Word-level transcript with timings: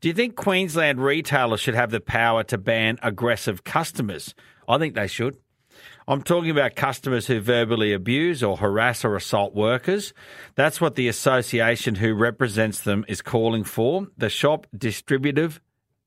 Do 0.00 0.08
you 0.08 0.14
think 0.14 0.34
Queensland 0.34 0.98
retailers 1.04 1.60
should 1.60 1.74
have 1.74 1.90
the 1.90 2.00
power 2.00 2.42
to 2.44 2.56
ban 2.56 2.98
aggressive 3.02 3.64
customers? 3.64 4.34
I 4.66 4.78
think 4.78 4.94
they 4.94 5.06
should. 5.06 5.36
I'm 6.08 6.22
talking 6.22 6.50
about 6.50 6.74
customers 6.74 7.26
who 7.26 7.38
verbally 7.38 7.92
abuse 7.92 8.42
or 8.42 8.56
harass 8.56 9.04
or 9.04 9.14
assault 9.14 9.54
workers. 9.54 10.14
That's 10.54 10.80
what 10.80 10.94
the 10.94 11.08
association 11.08 11.96
who 11.96 12.14
represents 12.14 12.80
them 12.80 13.04
is 13.08 13.20
calling 13.20 13.62
for. 13.62 14.06
The 14.16 14.30
Shop 14.30 14.66
Distributive 14.76 15.60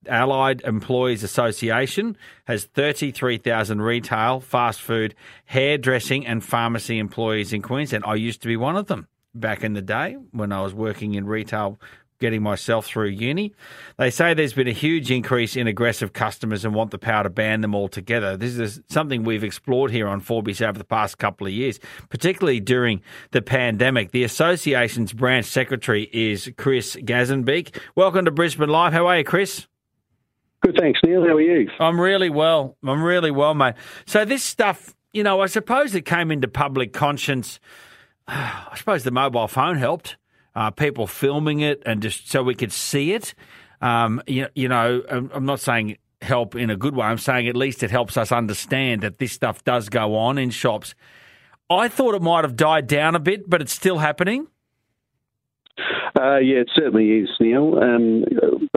Allied 0.07 0.61
Employees 0.63 1.23
Association 1.23 2.17
has 2.45 2.65
33,000 2.65 3.79
retail, 3.79 4.39
fast 4.39 4.81
food, 4.81 5.13
hairdressing, 5.45 6.25
and 6.25 6.43
pharmacy 6.43 6.97
employees 6.97 7.53
in 7.53 7.61
Queensland. 7.61 8.05
I 8.07 8.15
used 8.15 8.41
to 8.41 8.47
be 8.47 8.57
one 8.57 8.75
of 8.75 8.87
them 8.87 9.07
back 9.35 9.63
in 9.63 9.73
the 9.73 9.81
day 9.81 10.17
when 10.31 10.51
I 10.51 10.61
was 10.61 10.73
working 10.73 11.13
in 11.13 11.25
retail 11.25 11.79
getting 12.19 12.41
myself 12.41 12.85
through 12.85 13.07
uni. 13.07 13.53
They 13.97 14.09
say 14.09 14.33
there's 14.33 14.53
been 14.53 14.67
a 14.67 14.71
huge 14.71 15.11
increase 15.11 15.55
in 15.55 15.67
aggressive 15.67 16.13
customers 16.13 16.65
and 16.65 16.73
want 16.73 16.91
the 16.91 16.97
power 16.97 17.23
to 17.23 17.29
ban 17.29 17.61
them 17.61 17.75
altogether. 17.75 18.37
This 18.37 18.57
is 18.57 18.81
something 18.89 19.23
we've 19.23 19.43
explored 19.43 19.91
here 19.91 20.07
on 20.07 20.21
4BC 20.21 20.67
over 20.67 20.77
the 20.77 20.85
past 20.85 21.17
couple 21.17 21.47
of 21.47 21.53
years, 21.53 21.79
particularly 22.09 22.59
during 22.59 23.01
the 23.31 23.41
pandemic. 23.41 24.11
The 24.11 24.23
association's 24.23 25.13
branch 25.13 25.45
secretary 25.45 26.09
is 26.13 26.51
Chris 26.57 26.95
Gazenbeek. 26.95 27.77
Welcome 27.95 28.25
to 28.25 28.31
Brisbane 28.31 28.69
Live. 28.69 28.93
How 28.93 29.07
are 29.07 29.17
you, 29.17 29.23
Chris? 29.23 29.67
Good, 30.61 30.77
thanks, 30.79 30.99
Neil. 31.03 31.21
How 31.21 31.35
are 31.35 31.41
you? 31.41 31.69
I'm 31.79 31.99
really 31.99 32.29
well. 32.29 32.77
I'm 32.85 33.03
really 33.03 33.31
well, 33.31 33.53
mate. 33.53 33.75
So 34.05 34.23
this 34.23 34.43
stuff, 34.43 34.95
you 35.11 35.21
know, 35.21 35.41
I 35.41 35.47
suppose 35.47 35.93
it 35.93 36.05
came 36.05 36.31
into 36.31 36.47
public 36.47 36.93
conscience. 36.93 37.59
I 38.27 38.73
suppose 38.77 39.03
the 39.03 39.11
mobile 39.11 39.49
phone 39.49 39.77
helped 39.77 40.15
uh, 40.55 40.71
people 40.71 41.07
filming 41.07 41.61
it, 41.61 41.81
and 41.85 42.01
just 42.01 42.29
so 42.29 42.43
we 42.43 42.55
could 42.55 42.71
see 42.71 43.13
it. 43.13 43.33
Um, 43.81 44.21
you, 44.27 44.47
you 44.55 44.67
know, 44.69 45.03
I'm 45.09 45.45
not 45.45 45.59
saying 45.59 45.97
help 46.21 46.55
in 46.55 46.69
a 46.69 46.77
good 46.77 46.95
way. 46.95 47.05
I'm 47.05 47.17
saying 47.17 47.47
at 47.47 47.55
least 47.55 47.83
it 47.83 47.91
helps 47.91 48.17
us 48.17 48.31
understand 48.31 49.01
that 49.01 49.19
this 49.19 49.33
stuff 49.33 49.63
does 49.63 49.89
go 49.89 50.15
on 50.15 50.37
in 50.37 50.49
shops. 50.49 50.95
I 51.69 51.87
thought 51.87 52.15
it 52.15 52.21
might 52.21 52.43
have 52.43 52.55
died 52.55 52.87
down 52.87 53.15
a 53.15 53.19
bit, 53.19 53.49
but 53.49 53.61
it's 53.61 53.73
still 53.73 53.97
happening. 53.97 54.47
Uh, 56.19 56.37
yeah, 56.37 56.57
it 56.57 56.69
certainly 56.75 57.09
is, 57.09 57.29
Neil. 57.39 57.79
Um, 57.81 58.23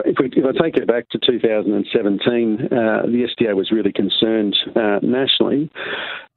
if, 0.05 0.15
we, 0.19 0.29
if, 0.35 0.45
I 0.45 0.63
take 0.63 0.75
it 0.77 0.87
back 0.87 1.07
to 1.09 1.19
2017, 1.19 2.59
uh, 2.65 3.03
the 3.05 3.27
SDA 3.29 3.55
was 3.55 3.71
really 3.71 3.93
concerned 3.93 4.55
uh, 4.75 4.99
nationally 5.03 5.69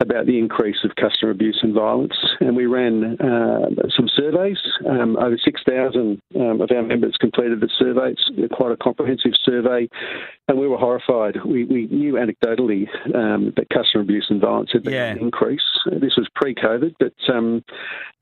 about 0.01 0.27
the 0.27 0.39
increase 0.39 0.77
of 0.84 0.91
customer 0.97 1.31
abuse 1.31 1.59
and 1.62 1.75
violence, 1.75 2.15
and 2.41 2.55
we 2.55 2.67
ran 2.67 3.17
uh, 3.21 3.69
some 3.97 4.09
surveys. 4.15 4.59
Um, 4.89 5.17
over 5.17 5.37
6,000 5.43 6.21
um, 6.37 6.61
of 6.61 6.71
our 6.71 6.83
members 6.83 7.17
completed 7.21 7.61
the 7.61 7.71
survey. 7.78 8.15
It's 8.37 8.55
quite 8.55 8.73
a 8.73 8.77
comprehensive 8.77 9.33
survey, 9.45 9.89
and 10.48 10.59
we 10.59 10.69
were 10.69 10.78
horrified. 10.78 11.37
We, 11.45 11.65
we 11.65 11.87
knew 11.87 12.15
anecdotally 12.15 12.89
um, 13.15 13.53
that 13.56 13.69
customer 13.71 14.03
abuse 14.03 14.27
and 14.31 14.41
violence 14.41 14.71
had 14.73 14.84
been 14.84 14.95
yeah. 14.95 15.15
increase. 15.15 15.61
This 15.87 16.17
was 16.17 16.28
pre-COVID, 16.34 16.95
but 16.98 17.12
um, 17.33 17.62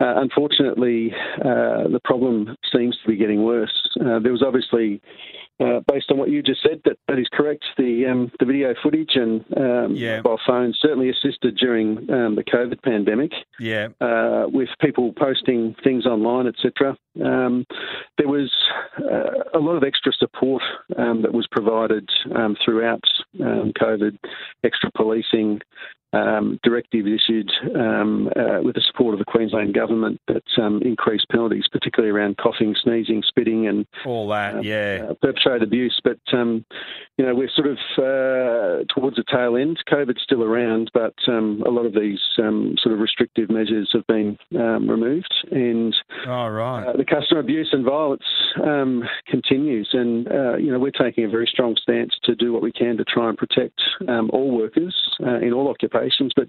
uh, 0.00 0.14
unfortunately, 0.16 1.12
uh, 1.38 1.88
the 1.88 2.00
problem 2.04 2.56
seems 2.74 2.96
to 3.02 3.08
be 3.08 3.16
getting 3.16 3.42
worse. 3.42 3.88
Uh, 4.00 4.18
there 4.18 4.32
was 4.32 4.42
obviously 4.42 5.00
uh, 5.60 5.80
based 5.92 6.10
on 6.10 6.18
what 6.18 6.30
you 6.30 6.42
just 6.42 6.62
said, 6.62 6.80
that, 6.84 6.98
that 7.08 7.18
is 7.18 7.26
correct. 7.32 7.64
The 7.76 8.06
um, 8.06 8.30
the 8.38 8.46
video 8.46 8.74
footage 8.82 9.12
and 9.14 9.44
um, 9.56 9.94
yeah. 9.94 10.16
mobile 10.18 10.38
phones 10.46 10.78
certainly 10.80 11.10
assisted 11.10 11.56
during 11.56 11.98
um, 12.10 12.36
the 12.36 12.44
COVID 12.44 12.82
pandemic. 12.82 13.32
Yeah, 13.58 13.88
uh, 14.00 14.46
with 14.48 14.68
people 14.80 15.12
posting 15.12 15.74
things 15.82 16.06
online, 16.06 16.46
etc. 16.46 16.96
Um, 17.24 17.66
there 18.18 18.28
was 18.28 18.52
uh, 18.98 19.58
a 19.58 19.58
lot 19.58 19.74
of 19.74 19.82
extra 19.82 20.12
support 20.12 20.62
um, 20.96 21.22
that 21.22 21.32
was 21.32 21.46
provided 21.50 22.08
um, 22.36 22.56
throughout 22.64 23.02
COVID, 23.36 24.18
extra 24.62 24.90
policing, 24.96 25.60
um, 26.12 26.58
directives 26.62 27.08
issued 27.08 27.50
um, 27.76 28.30
uh, 28.34 28.62
with 28.62 28.74
the 28.74 28.82
support 28.86 29.14
of 29.14 29.18
the 29.18 29.26
Queensland 29.26 29.74
government 29.74 30.20
that 30.26 30.42
um, 30.60 30.80
increased 30.82 31.26
penalties, 31.30 31.64
particularly 31.70 32.10
around 32.10 32.38
coughing, 32.38 32.74
sneezing, 32.82 33.22
spitting, 33.26 33.66
and 33.68 33.86
all 34.06 34.28
that, 34.28 34.56
uh, 34.56 34.60
yeah, 34.60 35.06
uh, 35.10 35.14
perpetrated 35.48 35.68
abuse. 35.68 36.00
But 36.02 36.36
um, 36.36 36.64
you 37.16 37.26
know, 37.26 37.34
we're 37.34 37.50
sort 37.54 37.68
of 37.68 37.78
uh, 37.98 38.84
towards 38.94 39.16
the 39.16 39.24
tail 39.30 39.56
end. 39.56 39.78
COVID's 39.90 40.22
still 40.22 40.42
around, 40.42 40.90
but 40.94 41.14
um, 41.26 41.62
a 41.66 41.70
lot 41.70 41.86
of 41.86 41.94
these 41.94 42.20
um, 42.38 42.76
sort 42.82 42.94
of 42.94 43.00
restrictive 43.00 43.50
measures 43.50 43.90
have 43.92 44.06
been 44.06 44.38
removed, 44.52 45.32
and 45.50 45.94
oh, 46.26 46.48
right. 46.48 46.86
Uh, 46.86 46.96
the 46.96 47.04
customer 47.04 47.40
abuse 47.40 47.68
and 47.72 47.84
violence 47.84 48.22
continues. 49.26 49.88
And 49.92 50.28
uh, 50.28 50.56
you 50.56 50.70
know, 50.70 50.78
we're 50.78 50.90
taking 50.90 51.24
a 51.24 51.28
very 51.28 51.48
strong 51.50 51.76
stance 51.80 52.12
to 52.24 52.34
do 52.34 52.52
what 52.52 52.62
we 52.62 52.72
can 52.72 52.96
to 52.96 53.04
try 53.04 53.28
and 53.28 53.36
protect 53.36 53.80
all 54.30 54.56
workers 54.56 54.94
in 55.42 55.52
all 55.52 55.68
occupations 55.68 56.32
but 56.36 56.48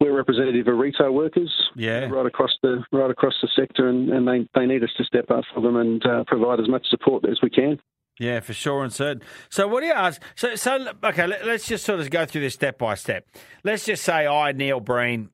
we're 0.00 0.14
representative 0.14 0.68
of 0.68 0.78
retail 0.78 1.12
workers, 1.12 1.50
yeah. 1.76 2.04
right 2.06 2.26
across 2.26 2.50
the 2.62 2.84
right 2.92 3.10
across 3.10 3.34
the 3.40 3.48
sector, 3.56 3.88
and, 3.88 4.10
and 4.10 4.28
they 4.28 4.48
they 4.54 4.66
need 4.66 4.82
us 4.82 4.90
to 4.98 5.04
step 5.04 5.30
up 5.30 5.44
for 5.54 5.60
them 5.60 5.76
and 5.76 6.04
uh, 6.04 6.24
provide 6.26 6.60
as 6.60 6.68
much 6.68 6.86
support 6.88 7.24
as 7.28 7.38
we 7.42 7.50
can. 7.50 7.78
Yeah, 8.22 8.38
for 8.38 8.52
sure 8.52 8.84
and 8.84 8.92
certain. 8.92 9.20
So, 9.50 9.66
what 9.66 9.80
do 9.80 9.86
you 9.86 9.92
ask? 9.92 10.22
So, 10.36 10.54
so 10.54 10.92
okay, 11.02 11.26
let, 11.26 11.42
us 11.42 11.66
just 11.66 11.84
sort 11.84 11.98
of 11.98 12.08
go 12.08 12.24
through 12.24 12.42
this 12.42 12.54
step 12.54 12.78
by 12.78 12.94
step. 12.94 13.26
Let's 13.64 13.84
just 13.84 14.04
say 14.04 14.28
I, 14.28 14.52
Neil 14.52 14.78
Breen, 14.78 15.30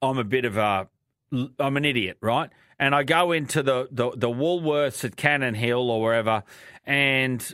I'm 0.00 0.16
a 0.16 0.24
bit 0.24 0.46
of 0.46 0.56
a, 0.56 0.88
I'm 1.58 1.76
an 1.76 1.84
idiot, 1.84 2.16
right? 2.22 2.48
And 2.78 2.94
I 2.94 3.02
go 3.02 3.32
into 3.32 3.62
the, 3.62 3.86
the, 3.90 4.12
the 4.16 4.30
Woolworths 4.30 5.04
at 5.04 5.16
Cannon 5.16 5.52
Hill 5.52 5.90
or 5.90 6.00
wherever, 6.00 6.42
and 6.86 7.46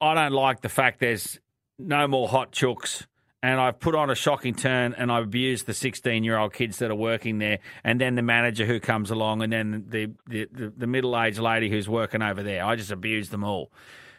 I 0.00 0.14
don't 0.14 0.32
like 0.32 0.62
the 0.62 0.70
fact 0.70 1.00
there's 1.00 1.38
no 1.78 2.08
more 2.08 2.26
hot 2.26 2.52
chooks 2.52 3.04
and 3.42 3.60
I've 3.60 3.78
put 3.78 3.94
on 3.94 4.10
a 4.10 4.14
shocking 4.14 4.54
turn 4.54 4.94
and 4.94 5.12
I've 5.12 5.24
abused 5.24 5.66
the 5.66 5.74
16 5.74 6.24
year 6.24 6.36
old 6.36 6.52
kids 6.52 6.78
that 6.78 6.90
are 6.90 6.96
working 6.96 7.38
there, 7.38 7.58
and 7.84 8.00
then 8.00 8.14
the 8.14 8.22
manager 8.22 8.66
who 8.66 8.80
comes 8.80 9.10
along, 9.10 9.42
and 9.42 9.52
then 9.52 9.84
the, 9.88 10.10
the, 10.26 10.48
the, 10.52 10.72
the 10.76 10.86
middle 10.86 11.20
aged 11.20 11.38
lady 11.38 11.70
who's 11.70 11.88
working 11.88 12.22
over 12.22 12.42
there. 12.42 12.64
I 12.64 12.76
just 12.76 12.90
abuse 12.90 13.30
them 13.30 13.44
all. 13.44 13.70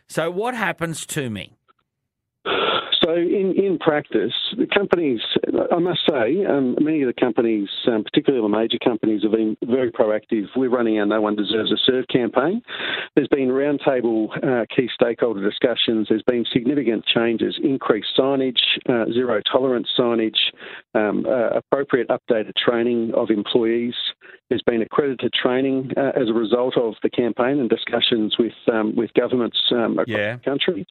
So, 0.08 0.32
what 0.32 0.56
happens 0.56 1.06
to 1.08 1.30
me? 1.30 1.59
So, 3.10 3.16
in, 3.16 3.56
in 3.58 3.80
practice, 3.80 4.34
the 4.56 4.68
companies, 4.68 5.20
I 5.72 5.80
must 5.80 6.02
say, 6.08 6.46
um, 6.46 6.76
many 6.80 7.02
of 7.02 7.08
the 7.08 7.20
companies, 7.20 7.68
um, 7.88 8.04
particularly 8.04 8.44
the 8.44 8.56
major 8.56 8.78
companies, 8.84 9.24
have 9.24 9.32
been 9.32 9.58
very 9.64 9.92
proactive. 9.92 10.46
We're 10.56 10.70
running 10.70 11.00
our 11.00 11.08
No 11.08 11.20
One 11.20 11.36
Deserves 11.36 11.72
a 11.72 11.78
Serve 11.86 12.06
campaign. 12.08 12.62
There's 13.16 13.28
been 13.30 13.50
roundtable 13.50 14.30
uh, 14.44 14.66
key 14.76 14.90
stakeholder 14.94 15.42
discussions. 15.44 16.08
There's 16.10 16.24
been 16.24 16.46
significant 16.54 17.04
changes, 17.06 17.60
increased 17.64 18.10
signage, 18.16 18.60
uh, 18.88 19.12
zero 19.12 19.42
tolerance 19.52 19.88
signage, 19.98 20.38
um, 20.94 21.26
uh, 21.26 21.58
appropriate 21.58 22.10
updated 22.10 22.54
training 22.64 23.14
of 23.16 23.32
employees. 23.32 23.96
There's 24.50 24.64
been 24.64 24.82
accredited 24.82 25.32
training 25.34 25.92
uh, 25.96 26.12
as 26.20 26.30
a 26.30 26.34
result 26.34 26.78
of 26.78 26.96
the 27.04 27.10
campaign 27.10 27.60
and 27.60 27.70
discussions 27.70 28.36
with 28.40 28.54
um, 28.72 28.96
with 28.96 29.14
governments 29.14 29.58
um, 29.72 30.00
across 30.00 30.08
yeah. 30.08 30.36
the 30.36 30.42
country. 30.44 30.88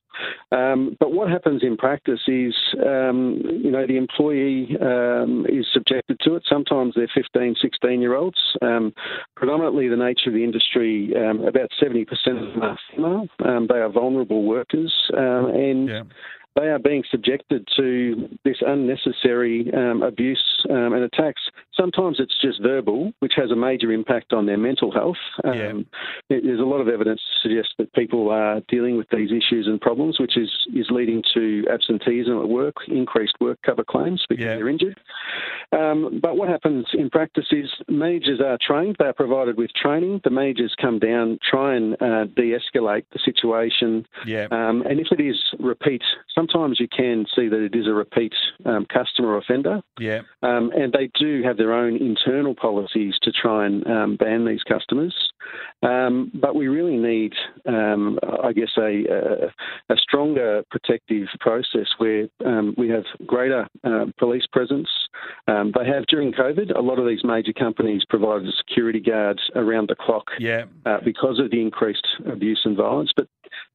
Um, 0.53 0.97
but 1.01 1.13
what 1.13 1.31
happens 1.31 1.63
in 1.63 1.77
practice 1.77 2.21
is, 2.27 2.55
um, 2.87 3.41
you 3.45 3.71
know, 3.71 3.87
the 3.87 3.97
employee 3.97 4.77
um, 4.81 5.47
is 5.49 5.67
subjected 5.73 6.19
to 6.21 6.37
it. 6.37 6.45
Sometimes 6.49 6.95
they're 6.95 7.11
15, 7.15 7.57
16 7.61 8.01
year 8.01 8.15
olds. 8.15 8.39
Um, 8.63 8.93
predominantly, 9.37 9.89
the 9.89 9.97
nature 9.97 10.31
of 10.31 10.35
the 10.35 10.45
industry, 10.45 11.13
about 11.13 11.71
70% 11.83 12.07
of 12.11 12.53
them 12.53 12.63
are 12.63 12.79
female. 12.95 13.27
they 13.39 13.79
are 13.79 13.91
vulnerable 13.91 14.45
workers, 14.45 14.95
and 15.13 15.89
yeah 15.89 16.03
they 16.59 16.67
are 16.67 16.79
being 16.79 17.05
subjected 17.11 17.69
to 17.77 18.29
this 18.45 18.57
unnecessary 18.67 19.71
um, 19.75 20.03
abuse 20.03 20.43
um, 20.71 20.93
and 20.93 21.05
attacks. 21.05 21.41
Sometimes 21.79 22.19
it's 22.19 22.35
just 22.41 22.63
verbal, 22.63 23.13
which 23.21 23.35
has 23.37 23.51
a 23.51 23.57
major 23.57 23.93
impact 23.93 24.33
on 24.33 24.47
their 24.47 24.59
mental 24.59 24.91
health. 24.91 25.17
Um, 25.45 25.87
yeah. 26.29 26.39
There's 26.43 26.61
a 26.61 26.65
lot 26.65 26.81
of 26.81 26.89
evidence 26.89 27.21
to 27.21 27.49
suggest 27.49 27.75
that 27.79 27.93
people 27.95 28.31
are 28.31 28.61
dealing 28.69 28.97
with 28.97 29.07
these 29.11 29.31
issues 29.31 29.67
and 29.67 29.81
problems, 29.81 30.19
which 30.19 30.37
is, 30.37 30.51
is 30.75 30.87
leading 30.91 31.23
to 31.35 31.65
absenteeism 31.73 32.41
at 32.41 32.49
work, 32.49 32.77
increased 32.89 33.35
work 33.41 33.59
cover 33.65 33.85
claims 33.85 34.25
because 34.29 34.45
yeah. 34.45 34.57
they're 34.57 34.69
injured. 34.69 34.99
Um, 35.73 36.21
but 36.23 36.37
what 36.37 36.49
happens 36.49 36.87
in 36.95 37.11
practice 37.11 37.47
is 37.53 37.71
managers 37.89 38.41
are 38.41 38.59
trained, 38.61 38.97
they 38.99 39.07
are 39.07 39.13
provided 39.13 39.57
with 39.57 39.71
training. 39.75 40.21
The 40.25 40.31
managers 40.31 40.75
come 40.81 40.99
down, 40.99 41.39
try 41.49 41.77
and 41.77 41.95
uh, 42.01 42.25
de 42.25 42.57
escalate 42.57 43.05
the 43.13 43.19
situation. 43.25 44.07
Yeah. 44.27 44.47
Um, 44.51 44.83
and 44.83 44.99
if 44.99 45.09
it 45.11 45.21
is 45.21 45.37
repeat, 45.61 46.03
sometimes 46.35 46.81
you 46.81 46.89
can 46.89 47.27
see 47.37 47.49
that 47.49 47.61
it 47.61 47.75
is 47.75 47.87
a 47.87 47.93
repeat 47.93 48.33
um, 48.65 48.87
customer 48.87 49.37
offender. 49.37 49.81
Yeah. 50.01 50.21
Um, 50.43 50.71
and 50.75 50.93
they 50.93 51.11
do 51.19 51.43
have 51.45 51.57
their 51.57 51.68
own 51.73 51.97
internal 51.97 52.55
policies 52.55 53.15
to 53.23 53.33
try 53.33 53.67
and 53.67 53.87
um, 53.87 54.17
ban 54.17 54.45
these 54.45 54.63
customers. 54.63 55.15
Um, 55.83 56.31
but 56.35 56.55
we 56.55 56.69
really 56.69 56.97
need, 56.97 57.33
um, 57.67 58.19
I 58.43 58.53
guess, 58.53 58.71
a, 58.77 59.05
a, 59.07 59.95
a, 59.95 59.97
stronger 59.97 60.65
protective 60.71 61.29
process 61.41 61.87
where 61.99 62.29
um, 62.45 62.75
we 62.77 62.89
have 62.89 63.05
greater 63.27 63.67
uh, 63.85 64.07
police 64.19 64.45
presence. 64.53 64.89
they 65.47 65.87
have 65.87 66.07
during 66.09 66.33
COVID. 66.33 66.77
A 66.77 66.81
lot 66.81 66.99
of 66.99 67.07
these 67.07 67.23
major 67.25 67.53
companies 67.53 68.03
provided 68.09 68.53
security 68.59 69.01
guards 69.01 69.41
around 69.55 69.89
the 69.89 69.95
clock 69.95 70.27
yeah. 70.39 70.65
uh, 70.85 70.99
because 71.05 71.39
of 71.39 71.51
the 71.51 71.61
increased 71.61 72.07
abuse 72.27 72.61
and 72.65 72.77
violence. 72.77 73.13
But 73.17 73.29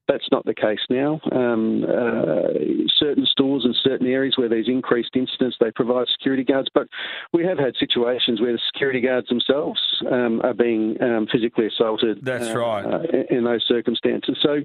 That's 0.06 0.28
not 0.30 0.44
the 0.44 0.54
case 0.54 0.80
now. 0.90 1.18
Um, 1.32 1.84
uh, 1.84 2.52
certain 2.98 3.24
stores 3.24 3.64
and 3.64 3.74
certain 3.82 4.06
areas 4.06 4.34
where 4.36 4.48
there's 4.48 4.68
increased 4.68 5.10
incidents, 5.14 5.56
they 5.60 5.70
provide 5.70 6.06
security 6.12 6.44
guards. 6.44 6.68
But 6.74 6.88
we 7.32 7.44
have 7.44 7.58
had 7.58 7.74
situations 7.80 8.40
where 8.40 8.52
the 8.52 8.60
security 8.72 9.00
guards 9.00 9.28
themselves 9.28 9.80
um, 10.10 10.42
are 10.44 10.52
being 10.52 11.00
um, 11.02 11.26
physically 11.32 11.68
assaulted. 11.68 12.18
That's 12.22 12.48
uh, 12.48 12.58
right. 12.58 12.84
Uh, 12.84 13.00
in 13.30 13.44
those 13.44 13.64
circumstances. 13.66 14.36
So, 14.42 14.60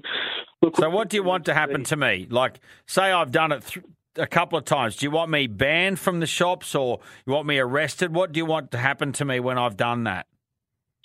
look. 0.60 0.76
So, 0.76 0.90
what 0.90 1.08
do 1.08 1.16
you 1.16 1.24
want 1.24 1.46
to 1.46 1.54
happen 1.54 1.84
to 1.84 1.96
me? 1.96 2.26
Like, 2.28 2.60
say 2.86 3.10
I've 3.10 3.32
done 3.32 3.52
it. 3.52 3.66
Th- 3.66 3.84
a 4.16 4.26
couple 4.26 4.58
of 4.58 4.64
times. 4.64 4.96
Do 4.96 5.06
you 5.06 5.10
want 5.12 5.30
me 5.30 5.46
banned 5.46 6.00
from 6.00 6.18
the 6.18 6.26
shops 6.26 6.74
or 6.74 6.98
you 7.24 7.32
want 7.32 7.46
me 7.46 7.58
arrested? 7.58 8.12
What 8.12 8.32
do 8.32 8.38
you 8.38 8.44
want 8.44 8.72
to 8.72 8.78
happen 8.78 9.12
to 9.12 9.24
me 9.24 9.38
when 9.38 9.56
I've 9.56 9.76
done 9.76 10.04
that? 10.04 10.26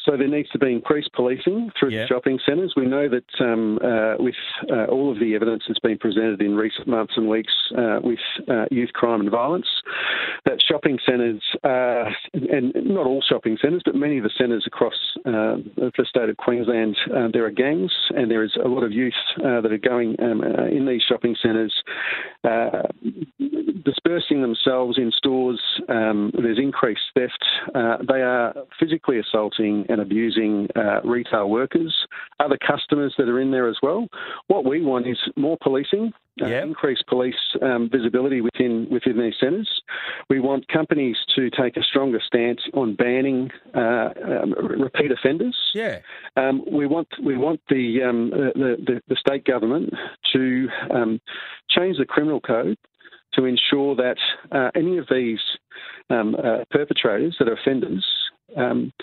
So 0.05 0.15
there 0.17 0.27
needs 0.27 0.49
to 0.51 0.59
be 0.59 0.71
increased 0.71 1.11
policing 1.13 1.71
through 1.79 1.89
the 2.01 2.07
shopping 2.07 2.39
centres. 2.45 2.73
We 2.77 2.85
know 2.85 3.09
that 3.09 3.25
um, 3.43 3.79
uh, 3.83 4.15
with 4.19 4.35
uh, 4.71 4.85
all 4.85 5.11
of 5.11 5.19
the 5.19 5.33
evidence 5.33 5.63
that's 5.67 5.79
been 5.79 5.97
presented 5.97 6.41
in 6.41 6.55
recent 6.55 6.87
months 6.87 7.13
and 7.17 7.27
weeks 7.27 7.53
uh, 7.75 7.99
with 8.03 8.19
uh, 8.47 8.65
youth 8.69 8.93
crime 8.93 9.21
and 9.21 9.31
violence, 9.31 9.65
that 10.45 10.61
shopping 10.61 10.99
centres, 11.05 11.41
and 11.63 12.71
not 12.75 13.07
all 13.07 13.23
shopping 13.27 13.57
centres, 13.59 13.81
but 13.83 13.95
many 13.95 14.17
of 14.19 14.23
the 14.23 14.29
centres 14.37 14.65
across 14.67 14.93
uh, 15.25 15.57
the 15.75 16.05
state 16.07 16.29
of 16.29 16.37
Queensland, 16.37 16.95
uh, 17.15 17.27
there 17.33 17.45
are 17.45 17.51
gangs 17.51 17.91
and 18.11 18.29
there 18.29 18.43
is 18.43 18.55
a 18.63 18.67
lot 18.67 18.83
of 18.83 18.91
youth 18.91 19.13
that 19.37 19.71
are 19.71 19.77
going 19.77 20.15
um, 20.21 20.43
in 20.71 20.85
these 20.85 21.01
shopping 21.01 21.35
centres 21.41 21.73
dispersing 23.83 24.41
themselves 24.41 24.97
in 24.97 25.11
stores. 25.11 25.61
Um, 25.89 26.31
there's 26.33 26.59
increased 26.59 27.01
theft. 27.15 27.43
they 28.07 28.21
are 28.21 28.53
physically 28.79 29.19
assaulting 29.19 29.85
and 29.95 30.01
abusing 30.01 30.67
uh, 30.75 30.99
retail 31.05 31.49
workers, 31.49 31.95
other 32.41 32.57
customers 32.57 33.13
that 33.17 33.29
are 33.29 33.39
in 33.39 33.51
there 33.51 33.69
as 33.69 33.77
well. 33.81 34.07
What 34.47 34.65
we 34.65 34.81
want 34.81 35.07
is 35.07 35.17
more 35.37 35.57
policing, 35.61 36.11
uh, 36.41 36.47
yep. 36.47 36.63
increased 36.65 37.05
police 37.07 37.35
um, 37.61 37.89
visibility 37.89 38.41
within 38.41 38.87
within 38.91 39.17
these 39.17 39.35
centres. 39.39 39.69
We 40.29 40.41
want 40.41 40.67
companies 40.67 41.15
to 41.37 41.49
take 41.49 41.77
a 41.77 41.83
stronger 41.83 42.19
stance 42.25 42.59
on 42.73 42.95
banning 42.95 43.51
uh, 43.73 44.09
um, 44.41 44.53
repeat 44.57 45.11
offenders. 45.11 45.55
Yeah. 45.73 45.99
Um, 46.35 46.65
we 46.69 46.87
want 46.87 47.07
we 47.23 47.37
want 47.37 47.61
the, 47.69 48.03
um, 48.03 48.31
the, 48.31 48.75
the, 48.85 49.01
the 49.07 49.15
state 49.15 49.45
government 49.45 49.93
to 50.33 50.67
um, 50.93 51.21
change 51.69 51.97
the 51.97 52.05
criminal 52.05 52.41
code 52.41 52.77
to 53.35 53.45
ensure 53.45 53.95
that 53.95 54.17
uh, 54.51 54.71
any 54.75 54.97
of 54.97 55.07
these 55.09 55.39
um, 56.09 56.35
uh, 56.35 56.65
perpetrators 56.69 57.35
that 57.39 57.47
are 57.47 57.53
offenders 57.53 58.05
um, 58.55 58.93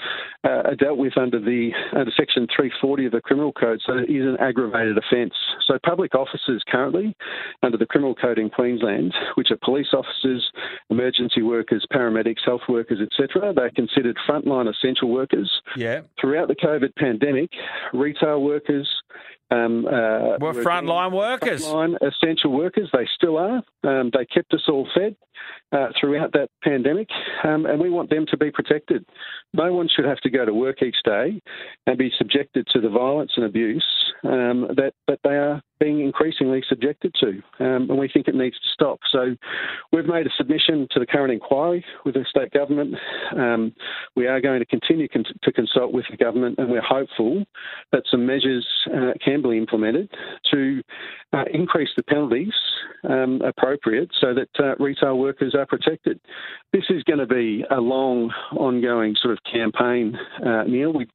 uh, 0.45 0.63
are 0.65 0.75
dealt 0.77 0.99
with 0.99 1.17
under 1.17 1.41
the 1.41 1.71
under 1.93 2.11
Section 2.17 2.47
340 2.55 3.07
of 3.07 3.13
the 3.13 3.21
Criminal 3.21 3.53
Code, 3.53 3.81
so 3.85 3.95
it 3.99 4.11
is 4.11 4.27
an 4.27 4.37
aggravated 4.41 4.99
offence. 4.99 5.35
So 5.67 5.79
public 5.85 6.15
officers 6.15 6.63
currently 6.69 7.17
under 7.63 7.77
the 7.77 7.87
Criminal 7.87 8.15
Code 8.15 8.39
in 8.39 8.51
Queensland, 8.51 9.15
which 9.37 9.51
are 9.51 9.59
police 9.63 9.89
officers, 9.93 10.51
emergency 10.91 11.43
workers, 11.43 11.87
paramedics, 11.93 12.45
health 12.45 12.63
workers, 12.69 12.99
etc., 13.01 13.53
they're 13.55 13.71
considered 13.71 14.17
frontline 14.29 14.69
essential 14.69 15.11
workers. 15.11 15.51
Yeah. 15.77 16.03
Throughout 16.21 16.49
the 16.49 16.57
COVID 16.57 16.95
pandemic, 16.97 17.51
retail 17.93 18.43
workers, 18.43 18.89
um, 19.51 19.87
uh, 19.87 20.39
We're 20.41 20.55
frontline 20.55 21.13
workers. 21.13 21.67
Frontline 21.67 21.97
essential 22.01 22.53
workers. 22.53 22.89
They 22.93 23.07
still 23.15 23.37
are. 23.37 23.63
Um, 23.85 24.11
they 24.17 24.25
kept 24.25 24.55
us 24.55 24.63
all 24.67 24.89
fed 24.95 25.15
uh, 25.73 25.89
throughout 25.99 26.33
that 26.33 26.49
pandemic, 26.63 27.09
um, 27.45 27.67
and 27.67 27.81
we 27.81 27.91
want 27.91 28.11
them 28.11 28.27
to 28.31 28.37
be 28.37 28.51
protected. 28.51 29.05
No 29.55 29.73
one 29.73 29.89
should 29.89 30.05
have 30.05 30.19
to 30.19 30.31
go 30.31 30.45
to 30.45 30.55
work 30.55 30.83
each 30.83 30.97
day 31.05 31.41
and 31.87 31.99
be 31.99 32.13
subjected 32.19 32.67
to 32.73 32.81
the 32.81 32.89
violence 32.89 33.33
and 33.37 33.47
abuse 33.47 33.85
um, 34.25 34.69
that, 34.77 34.93
that 35.09 35.19
they 35.25 35.31
are 35.31 35.63
being 35.81 36.01
increasingly 36.01 36.63
subjected 36.69 37.13
to, 37.21 37.43
um, 37.59 37.91
and 37.91 37.99
we 37.99 38.09
think 38.09 38.29
it 38.29 38.35
needs 38.35 38.55
to 38.57 38.69
stop. 38.73 39.01
So, 39.11 39.35
we've 39.93 40.07
made 40.07 40.27
a 40.27 40.31
submission 40.37 40.87
to 40.93 41.01
the 41.01 41.07
current 41.07 41.33
inquiry 41.33 41.85
with 42.05 42.15
the 42.15 42.25
state 42.29 42.53
government. 42.53 42.95
Um, 43.37 43.75
we 44.15 44.27
are 44.27 44.41
going 44.41 44.61
to 44.61 44.67
continue 44.67 45.09
con- 45.09 45.25
to 45.43 45.53
consult 45.53 45.93
with 45.93 46.05
the 46.11 46.17
government, 46.17 46.59
and 46.59 46.71
we're 46.71 46.83
hopeful 46.83 47.45
that 47.91 48.05
some 48.11 48.25
measures 48.25 48.67
uh, 48.95 49.13
can 49.25 49.43
be 49.43 49.59
implemented 49.59 50.11
to 50.53 50.83
uh, 51.33 51.45
increase 51.53 51.91
the 51.97 52.03
penalties 52.05 52.53
um, 53.09 53.41
appropriate 53.43 54.11
so 54.21 54.35
that 54.35 54.49
uh, 54.59 54.75
retail 54.83 55.19
workers 55.19 55.55
are 55.55 55.67
protected. 55.67 56.21
This 56.73 56.85
is 56.91 57.03
going 57.05 57.19
to 57.19 57.27
be 57.27 57.65
a 57.71 57.81
long, 57.81 58.33
ongoing 58.53 59.15
sort 59.21 59.33
of 59.33 59.39
campaign, 59.51 60.19
uh, 60.45 60.65
Neil. 60.65 60.93
We 60.93 61.07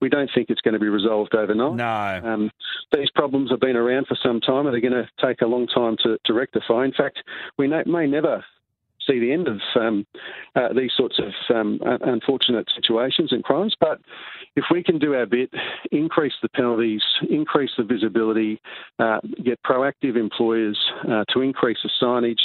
we 0.00 0.08
don't 0.08 0.30
think 0.34 0.50
it's 0.50 0.60
going 0.60 0.74
to 0.74 0.80
be 0.80 0.88
resolved 0.88 1.34
overnight. 1.34 1.76
No. 1.76 2.32
Um, 2.32 2.50
these 2.92 3.10
problems 3.14 3.50
have 3.50 3.60
been 3.60 3.76
around 3.76 4.06
for 4.06 4.16
some 4.22 4.40
time 4.40 4.66
and 4.66 4.74
they're 4.74 4.80
going 4.80 5.04
to 5.04 5.08
take 5.24 5.40
a 5.40 5.46
long 5.46 5.66
time 5.66 5.96
to, 6.02 6.18
to 6.24 6.32
rectify. 6.32 6.84
In 6.84 6.92
fact, 6.92 7.18
we 7.58 7.68
may 7.68 8.06
never 8.06 8.44
see 9.06 9.18
the 9.18 9.32
end 9.32 9.48
of 9.48 9.60
um, 9.74 10.06
uh, 10.54 10.72
these 10.74 10.90
sorts 10.96 11.18
of 11.18 11.56
um, 11.56 11.80
unfortunate 12.02 12.68
situations 12.74 13.32
and 13.32 13.44
crimes. 13.44 13.74
But 13.80 14.00
if 14.56 14.64
we 14.70 14.82
can 14.82 14.98
do 14.98 15.14
our 15.14 15.26
bit, 15.26 15.50
increase 15.92 16.32
the 16.42 16.48
penalties, 16.48 17.02
increase 17.28 17.70
the 17.76 17.84
visibility, 17.84 18.60
uh, 18.98 19.20
get 19.44 19.62
proactive 19.62 20.16
employers 20.16 20.78
uh, 21.08 21.24
to 21.32 21.40
increase 21.40 21.78
the 21.82 21.90
signage, 22.02 22.40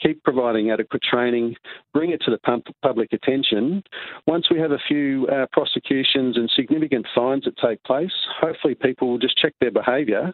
keep 0.00 0.22
providing 0.24 0.70
adequate 0.70 1.02
training, 1.02 1.56
bring 1.92 2.10
it 2.10 2.22
to 2.22 2.30
the 2.30 2.62
public 2.82 3.12
attention. 3.12 3.82
Once 4.26 4.50
we 4.50 4.58
have 4.58 4.72
a 4.72 4.78
few 4.88 5.26
uh, 5.28 5.46
prosecutions 5.52 6.36
and 6.36 6.50
significant 6.56 7.06
fines 7.14 7.44
that 7.44 7.56
take 7.58 7.82
place, 7.84 8.12
hopefully 8.40 8.74
people 8.74 9.08
will 9.08 9.18
just 9.18 9.36
check 9.36 9.52
their 9.60 9.70
behaviour 9.70 10.32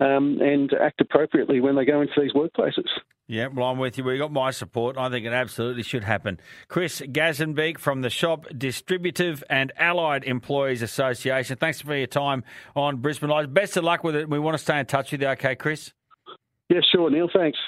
um, 0.00 0.38
and 0.40 0.72
act 0.74 1.00
appropriately 1.00 1.60
when 1.60 1.76
they 1.76 1.84
go 1.84 2.00
into 2.00 2.20
these 2.20 2.32
workplaces. 2.32 2.88
Yeah, 3.28 3.46
well, 3.46 3.68
I'm 3.68 3.78
with 3.78 3.96
you. 3.96 4.04
We 4.04 4.18
got 4.18 4.32
my 4.32 4.50
support. 4.50 4.98
I 4.98 5.08
think 5.08 5.24
it 5.24 5.32
absolutely 5.32 5.84
should 5.84 6.04
happen. 6.04 6.40
Chris 6.68 7.00
Gazenbeek 7.00 7.78
from 7.78 8.02
the 8.02 8.10
Shop 8.10 8.46
Distributive 8.56 9.44
and 9.48 9.72
Allied 9.78 10.24
Employees 10.24 10.82
Association. 10.82 11.56
Thanks 11.56 11.80
for 11.80 11.96
your 11.96 12.06
time 12.06 12.44
on 12.74 12.98
Brisbane 12.98 13.30
Live. 13.30 13.54
Best 13.54 13.76
of 13.76 13.84
luck 13.84 14.04
with 14.04 14.16
it. 14.16 14.28
We 14.28 14.38
want 14.38 14.54
to 14.54 14.62
stay 14.62 14.78
in 14.78 14.86
touch 14.86 15.12
with 15.12 15.22
you, 15.22 15.28
okay, 15.28 15.54
Chris? 15.54 15.92
Yeah, 16.68 16.80
sure, 16.92 17.10
Neil. 17.10 17.28
Thanks. 17.32 17.58